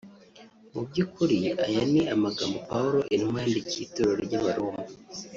[0.73, 4.83] Mu by’ukuri aya ni amagambo Pawulo intumwa yandikiye itorero ry’abaroma